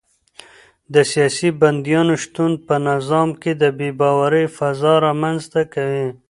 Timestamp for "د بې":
3.61-3.89